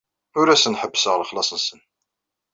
Ur 0.39 0.47
asen-ḥebbseɣ 0.49 1.15
lexlaṣ-nsen. 1.17 1.79